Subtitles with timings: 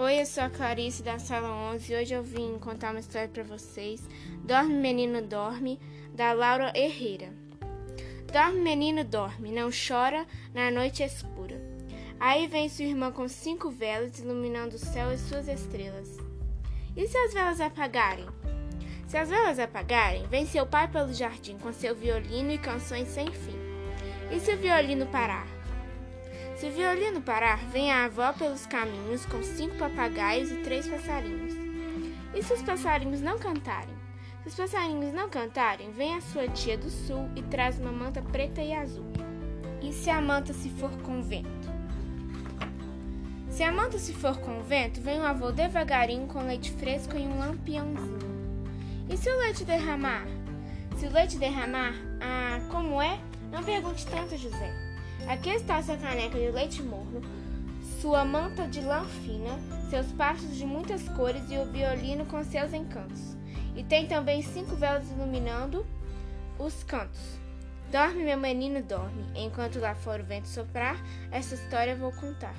[0.00, 3.26] Oi, eu sou a Clarice da sala 11 e hoje eu vim contar uma história
[3.26, 4.00] para vocês.
[4.44, 5.80] Dorme, menino, dorme,
[6.14, 7.32] da Laura Herrera.
[8.32, 10.24] Dorme, menino, dorme, não chora
[10.54, 11.60] na noite escura.
[12.20, 16.16] Aí vem sua irmã com cinco velas iluminando o céu e suas estrelas.
[16.96, 18.28] E se as velas apagarem?
[19.08, 23.26] Se as velas apagarem, vem seu pai pelo jardim com seu violino e canções sem
[23.32, 23.58] fim.
[24.30, 25.57] E se o violino parar?
[26.58, 31.54] Se o violino parar, vem a avó pelos caminhos com cinco papagaios e três passarinhos.
[32.34, 33.94] E se os passarinhos não cantarem?
[34.42, 38.20] Se os passarinhos não cantarem, vem a sua tia do sul e traz uma manta
[38.20, 39.06] preta e azul.
[39.80, 41.48] E se a manta se for com vento?
[43.48, 47.20] Se a manta se for com vento, vem o avô devagarinho com leite fresco e
[47.20, 48.18] um lampiãozinho.
[49.08, 50.26] E se o leite derramar?
[50.96, 53.20] Se o leite derramar, ah, como é?
[53.52, 54.97] Não pergunte tanto, José.
[55.26, 57.20] Aqui está sua caneca de leite morno,
[58.00, 59.58] sua manta de lã fina,
[59.90, 63.36] seus passos de muitas cores e o violino com seus encantos.
[63.74, 65.84] E tem também cinco velas iluminando
[66.58, 67.38] os cantos.
[67.90, 69.24] Dorme, meu menino, dorme.
[69.34, 70.96] Enquanto lá fora o vento soprar,
[71.30, 72.54] essa história eu vou contar.